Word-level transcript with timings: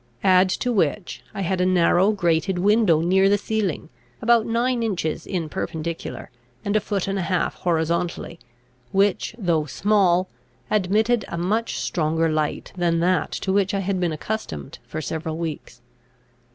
Add 0.23 0.49
to 0.65 0.71
which, 0.73 1.21
I 1.31 1.41
had 1.41 1.61
a 1.61 1.65
narrow 1.67 2.11
grated 2.11 2.57
window 2.57 3.01
near 3.01 3.29
the 3.29 3.37
ceiling, 3.37 3.89
about 4.19 4.47
nine 4.47 4.81
inches 4.81 5.27
in 5.27 5.47
perpendicular, 5.47 6.31
and 6.65 6.75
a 6.75 6.79
foot 6.79 7.07
and 7.07 7.19
a 7.19 7.21
half 7.21 7.53
horizontally, 7.53 8.39
which, 8.91 9.35
though 9.37 9.65
small, 9.65 10.27
admitted 10.71 11.23
a 11.27 11.37
much 11.37 11.77
stronger 11.77 12.29
light 12.29 12.73
than 12.75 12.99
that 13.01 13.29
to 13.31 13.53
which 13.53 13.75
I 13.75 13.79
had 13.81 13.99
been 13.99 14.11
accustomed 14.11 14.79
for 14.87 15.01
several 15.03 15.37
weeks. 15.37 15.81